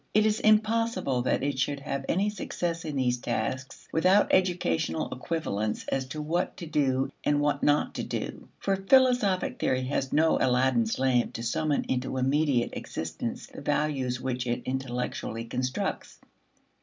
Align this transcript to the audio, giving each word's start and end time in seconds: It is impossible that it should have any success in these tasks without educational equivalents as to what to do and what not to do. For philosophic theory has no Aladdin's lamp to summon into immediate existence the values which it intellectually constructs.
It 0.15 0.25
is 0.25 0.39
impossible 0.39 1.21
that 1.21 1.43
it 1.43 1.59
should 1.59 1.81
have 1.81 2.05
any 2.09 2.31
success 2.31 2.85
in 2.85 2.95
these 2.95 3.19
tasks 3.19 3.87
without 3.91 4.33
educational 4.33 5.13
equivalents 5.13 5.85
as 5.89 6.07
to 6.07 6.23
what 6.23 6.57
to 6.57 6.65
do 6.65 7.11
and 7.23 7.39
what 7.39 7.61
not 7.61 7.93
to 7.93 8.03
do. 8.03 8.47
For 8.57 8.75
philosophic 8.75 9.59
theory 9.59 9.83
has 9.83 10.11
no 10.11 10.39
Aladdin's 10.41 10.97
lamp 10.97 11.33
to 11.33 11.43
summon 11.43 11.83
into 11.83 12.17
immediate 12.17 12.71
existence 12.73 13.45
the 13.45 13.61
values 13.61 14.19
which 14.19 14.47
it 14.47 14.63
intellectually 14.65 15.45
constructs. 15.45 16.17